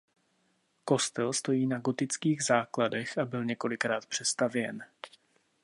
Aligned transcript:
Kostel 0.85 1.33
stojí 1.33 1.67
na 1.67 1.79
gotických 1.79 2.43
základech 2.43 3.17
a 3.17 3.25
byl 3.25 3.45
několikrát 3.45 4.05
přestavěn. 4.05 4.83